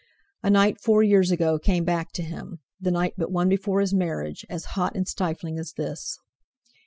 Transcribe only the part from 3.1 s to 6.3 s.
but one before his marriage; as hot and stifling as this.